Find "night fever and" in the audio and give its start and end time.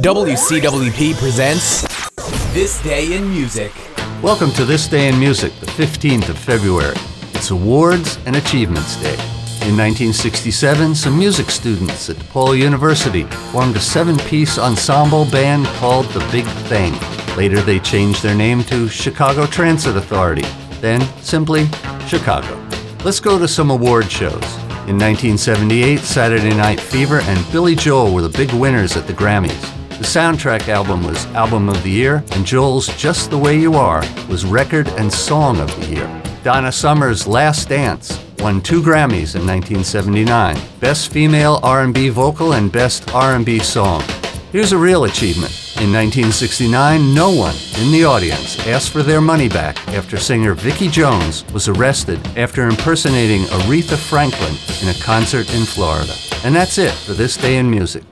26.56-27.52